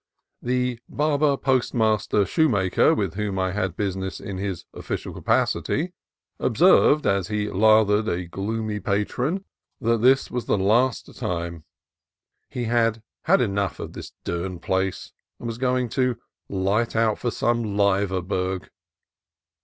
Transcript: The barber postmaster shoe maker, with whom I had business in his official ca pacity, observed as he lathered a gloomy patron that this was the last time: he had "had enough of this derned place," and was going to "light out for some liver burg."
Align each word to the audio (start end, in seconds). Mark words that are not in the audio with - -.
The 0.41 0.79
barber 0.89 1.37
postmaster 1.37 2.25
shoe 2.25 2.49
maker, 2.49 2.95
with 2.95 3.13
whom 3.13 3.37
I 3.37 3.51
had 3.51 3.75
business 3.75 4.19
in 4.19 4.39
his 4.39 4.65
official 4.73 5.13
ca 5.13 5.21
pacity, 5.21 5.93
observed 6.39 7.05
as 7.05 7.27
he 7.27 7.51
lathered 7.51 8.07
a 8.07 8.25
gloomy 8.25 8.79
patron 8.79 9.45
that 9.79 10.01
this 10.01 10.31
was 10.31 10.47
the 10.47 10.57
last 10.57 11.15
time: 11.15 11.65
he 12.49 12.63
had 12.63 13.03
"had 13.25 13.41
enough 13.41 13.79
of 13.79 13.93
this 13.93 14.11
derned 14.23 14.63
place," 14.63 15.11
and 15.37 15.45
was 15.45 15.59
going 15.59 15.87
to 15.89 16.17
"light 16.49 16.95
out 16.95 17.19
for 17.19 17.29
some 17.29 17.61
liver 17.77 18.23
burg." 18.23 18.71